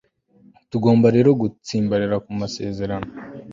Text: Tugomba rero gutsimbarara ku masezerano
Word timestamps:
Tugomba 0.71 1.07
rero 1.15 1.29
gutsimbarara 1.41 2.17
ku 2.25 2.31
masezerano 2.41 3.09